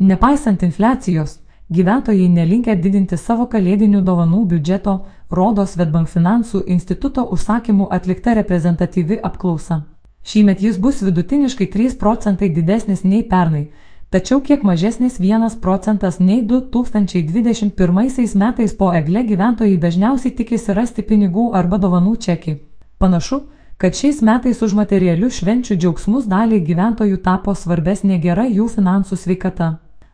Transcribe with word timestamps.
Nepaisant 0.00 0.62
infliacijos, 0.62 1.40
gyventojai 1.70 2.28
nelinkę 2.32 2.72
didinti 2.80 3.18
savo 3.20 3.44
kalėdinių 3.52 3.98
dovanų 4.00 4.38
biudžeto, 4.48 4.94
rodo 5.28 5.66
Svetbank 5.68 6.08
finansų 6.08 6.62
instituto 6.74 7.26
užsakymų 7.36 7.88
atlikta 7.92 8.32
reprezentatyvi 8.38 9.18
apklausa. 9.28 9.82
Šįmet 10.24 10.62
jis 10.64 10.78
bus 10.80 11.02
vidutiniškai 11.04 11.68
3 11.74 11.98
procentai 12.00 12.48
didesnis 12.48 13.04
nei 13.04 13.20
pernai, 13.34 13.66
tačiau 14.08 14.40
kiek 14.40 14.64
mažesnis 14.64 15.20
1 15.20 15.60
procentas 15.60 16.16
nei 16.18 16.40
2021 16.48 18.34
metais 18.40 18.74
po 18.80 18.88
egle 18.94 19.26
gyventojai 19.28 19.76
dažniausiai 19.84 20.32
tikisi 20.32 20.72
rasti 20.80 21.04
pinigų 21.04 21.50
arba 21.52 21.76
dovanų 21.76 22.16
čekį. 22.16 22.56
Panašu, 22.96 23.42
kad 23.76 23.92
šiais 23.92 24.24
metais 24.24 24.64
už 24.64 24.72
materialių 24.80 25.28
švenčių 25.28 25.76
džiaugsmus 25.76 26.24
daliai 26.24 26.64
gyventojų 26.64 27.20
tapo 27.20 27.52
svarbesnė 27.52 28.16
gera 28.24 28.48
jų 28.48 28.72
finansų 28.80 29.16
sveikata. 29.16 29.70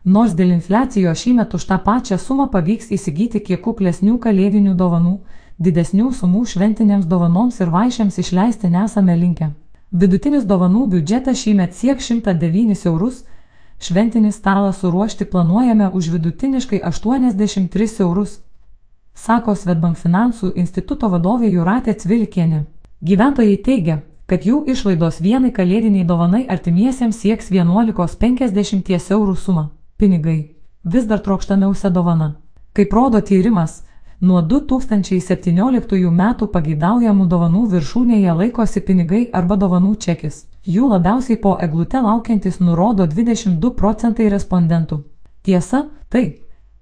Nors 0.07 0.31
dėl 0.39 0.53
infliacijos 0.55 1.19
šįmet 1.19 1.53
už 1.57 1.63
tą 1.67 1.75
pačią 1.83 2.15
sumą 2.15 2.45
pavyks 2.51 2.93
įsigyti 2.95 3.41
kiek 3.43 3.59
kuklesnių 3.65 4.13
kalėdinių 4.23 4.75
dovanų, 4.79 5.17
didesnių 5.59 6.13
sumų 6.15 6.45
šventinėms 6.47 7.09
dovanoms 7.11 7.57
ir 7.59 7.73
vaišėms 7.73 8.19
išleisti 8.23 8.69
nesame 8.71 9.17
linkę. 9.19 9.49
Vidutinis 9.91 10.47
dovanų 10.47 10.85
biudžetas 10.93 11.41
šįmet 11.43 11.75
siek 11.75 11.99
109 11.99 12.85
eurus, 12.87 13.25
šventinį 13.83 14.31
stalą 14.31 14.71
suruošti 14.79 15.27
planuojame 15.27 15.91
už 15.91 16.11
vidutiniškai 16.15 16.79
83 16.87 18.01
eurus, 18.07 18.39
sako 19.13 19.59
Svetbank 19.59 19.99
finansų 19.99 20.53
instituto 20.55 21.11
vadovė 21.11 21.51
Juratė 21.51 21.99
Cvilikienė. 21.99 22.63
Gyventojai 23.03 23.59
teigia, 23.59 24.03
kad 24.25 24.47
jų 24.47 24.63
išlaidos 24.71 25.19
vienai 25.19 25.51
kalėdiniai 25.51 26.07
dovanai 26.07 26.45
artimiesiems 26.47 27.19
sieks 27.25 27.51
11,50 27.51 29.11
eurų 29.11 29.35
sumą. 29.35 29.73
Pinigai 29.97 30.55
vis 30.83 31.05
dar 31.05 31.19
trokštamiausia 31.19 31.89
dovana. 31.89 32.35
Kaip 32.73 32.93
rodo 32.93 33.21
tyrimas, 33.21 33.83
nuo 34.21 34.41
2017 34.41 36.11
metų 36.19 36.47
pageidaujamų 36.53 37.25
dovanų 37.31 37.63
viršūnėje 37.71 38.35
laikosi 38.41 38.83
pinigai 38.85 39.21
arba 39.33 39.57
dovanų 39.57 39.95
čekis. 40.05 40.43
Jų 40.65 40.89
labiausiai 40.91 41.39
po 41.41 41.55
eglute 41.61 42.01
laukiantis 42.01 42.59
nurodo 42.59 43.07
22 43.07 43.71
procentai 43.79 44.29
respondentų. 44.29 44.99
Tiesa, 45.41 45.87
tai 46.09 46.23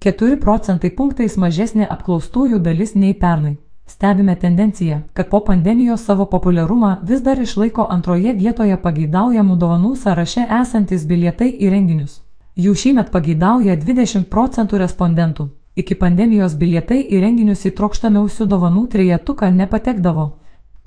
4 0.04 0.36
procentai 0.36 0.90
punktais 0.90 1.38
mažesnė 1.40 1.88
apklaustųjų 1.96 2.60
dalis 2.60 2.94
nei 2.94 3.14
pernai. 3.14 3.56
Stebime 3.86 4.36
tendenciją, 4.36 5.00
kad 5.14 5.30
po 5.32 5.40
pandemijos 5.40 6.04
savo 6.04 6.26
populiarumą 6.26 6.96
vis 7.02 7.24
dar 7.24 7.40
išlaiko 7.40 7.88
antroje 7.88 8.36
vietoje 8.36 8.76
pageidaujamų 8.76 9.56
dovanų 9.56 9.96
sąraše 9.96 10.48
esantis 10.60 11.06
bilietai 11.06 11.52
į 11.54 11.70
renginius. 11.70 12.25
Jų 12.56 12.70
šįmet 12.72 13.10
pageidauja 13.12 13.74
20 13.76 14.30
procentų 14.32 14.78
respondentų. 14.80 15.44
Iki 15.76 15.94
pandemijos 16.00 16.54
bilietai 16.56 17.02
į 17.04 17.18
renginius 17.20 17.66
į 17.68 17.72
trokštamiausių 17.76 18.44
dovanų 18.48 18.84
trejetuką 18.94 19.50
nepatekdavo, 19.52 20.22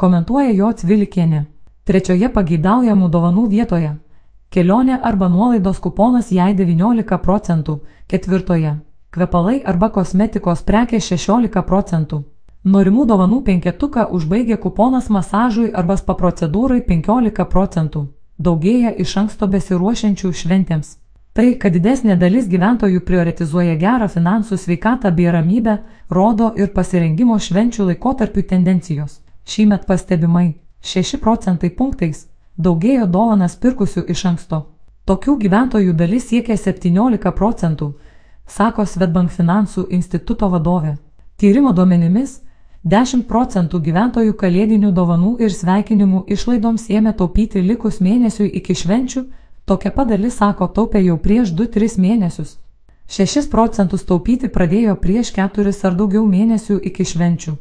komentuoja 0.02 0.50
jo 0.50 0.72
Cvilikienė. 0.80 1.44
Trečioje 1.86 2.30
pageidaujamų 2.34 3.09
dovanų 3.14 3.44
vietoje- 3.52 3.92
kelionė 4.56 4.98
arba 5.09 5.30
nuolaidos 5.30 5.80
kuponas 5.80 6.31
jai 6.31 6.56
19 6.56 7.20
procentų, 7.28 7.76
ketvirtoje- 8.08 8.72
kvepalai 9.14 9.61
arba 9.64 9.89
kosmetikos 9.89 10.64
prekė 10.64 11.00
16 11.00 11.61
procentų. 11.61 12.23
Norimų 12.66 13.06
dovanų 13.06 13.44
penketuką 13.44 14.08
užbaigia 14.09 14.58
kuponas 14.58 15.09
masažui 15.09 15.70
arba 15.73 15.98
spa 15.98 16.14
procedūrai 16.14 16.81
15 16.81 17.45
procentų. 17.45 18.08
Daugėja 18.42 18.95
iš 18.98 19.17
anksto 19.17 19.48
besiruošiančių 19.48 20.33
šventėms. 20.33 20.98
Tai, 21.40 21.54
kad 21.56 21.72
didesnė 21.72 22.18
dalis 22.20 22.50
gyventojų 22.52 23.00
prioritizuoja 23.08 23.78
gerą 23.80 24.09
finansų 24.12 24.58
sveikatą 24.59 25.08
bei 25.16 25.30
ramybę, 25.32 25.78
rodo 26.12 26.50
ir 26.59 26.73
pasirengimo 26.73 27.38
švenčių 27.40 27.86
laikotarpių 27.90 28.44
tendencijos. 28.50 29.14
Šįmet 29.48 29.86
pastebimai 29.88 30.49
6 30.83 31.22
procentai 31.23 31.70
punktais 31.78 32.26
daugėjo 32.58 33.08
dovanas 33.08 33.55
pirkusių 33.55 34.04
iš 34.11 34.26
anksto. 34.33 34.60
Tokių 35.08 35.38
gyventojų 35.45 35.95
dalis 35.95 36.28
siekia 36.28 36.60
17 36.60 37.32
procentų, 37.39 37.94
sako 38.58 38.83
Svetbank 38.83 39.32
finansų 39.32 39.88
instituto 39.95 40.52
vadovė. 40.52 40.98
Tyrimo 41.39 41.72
duomenimis 41.72 42.42
10 42.83 43.23
procentų 43.32 43.80
gyventojų 43.88 44.36
kalėdinių 44.36 44.92
dovanų 44.92 45.38
ir 45.39 45.55
sveikinimų 45.55 46.26
išlaidoms 46.36 46.89
ėmė 46.92 47.16
taupyti 47.16 47.64
likus 47.64 48.04
mėnesiui 48.04 48.52
iki 48.60 48.76
švenčių, 48.76 49.30
tokia 49.69 49.91
padalis 49.93 50.39
sako 50.41 50.67
taupė 50.75 51.03
jau 51.05 51.17
prieš 51.21 51.53
2-3 51.61 52.02
mėnesius. 52.02 52.57
6 53.09 53.49
procentus 53.49 54.03
taupyti 54.05 54.49
pradėjo 54.55 54.95
prieš 55.03 55.31
4 55.37 55.73
ar 55.89 55.95
daugiau 55.97 56.25
mėnesių 56.30 56.77
iki 56.89 57.05
švenčių. 57.11 57.55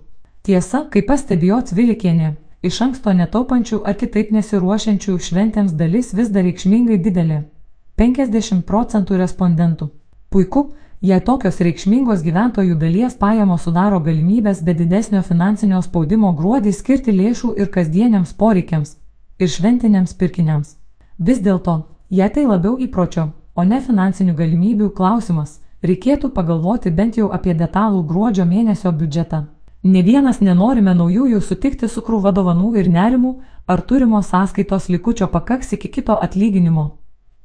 Tiesa, 0.45 0.83
kaip 0.93 1.07
pastebėjo 1.09 1.63
Cvilikienė, 1.71 2.35
iš 2.69 2.81
anksto 2.85 3.13
netaupančių 3.17 3.79
ar 3.89 3.97
kitaip 4.01 4.31
nesiruošiančių 4.37 5.17
šventėms 5.29 5.73
dalis 5.81 6.13
vis 6.19 6.29
dar 6.35 6.45
reikšmingai 6.49 6.99
didelė- 7.07 7.43
50 8.01 8.63
procentų 8.71 9.19
respondentų. 9.23 9.91
Puiku, 10.31 10.63
jei 11.01 11.21
tokios 11.21 11.61
reikšmingos 11.61 12.25
gyventojų 12.29 12.79
dalies 12.79 13.15
pajamos 13.15 13.63
sudaro 13.63 14.01
galimybės 14.01 14.63
be 14.65 14.75
didesnio 14.75 15.23
finansinio 15.23 15.83
spaudimo 15.83 16.33
gruodį 16.37 16.73
skirti 16.73 17.13
lėšų 17.13 17.55
ir 17.61 17.69
kasdieniams 17.77 18.33
poreikiams, 18.33 18.97
ir 19.39 19.49
šventiniams 19.49 20.15
pirkiniams. 20.15 20.77
Vis 21.19 21.41
dėlto, 21.41 21.85
jei 22.11 22.31
tai 22.31 22.47
labiau 22.47 22.79
įpročio, 22.79 23.29
o 23.55 23.65
ne 23.65 23.81
finansinių 23.85 24.35
galimybių 24.35 24.91
klausimas, 24.97 25.59
reikėtų 25.83 26.33
pagalvoti 26.35 26.91
bent 26.91 27.19
jau 27.21 27.31
apie 27.33 27.55
detalų 27.55 28.03
gruodžio 28.09 28.47
mėnesio 28.49 28.93
biudžetą. 28.93 29.45
Ne 29.85 30.03
vienas 30.03 30.41
nenorime 30.41 30.95
naujųjų 30.95 31.41
sutikti 31.41 31.89
su 31.89 32.03
krūva 32.03 32.33
dovanų 32.35 32.75
ir 32.81 32.89
nerimų, 32.91 33.35
ar 33.67 33.83
turimo 33.83 34.23
sąskaitos 34.23 34.89
likučio 34.89 35.29
pakaks 35.31 35.73
iki 35.77 35.89
kito 35.89 36.17
atlyginimo. 36.19 36.99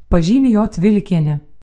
Pažymė 0.10 0.50
jo 0.56 0.66
Cvilikienė. 0.68 1.40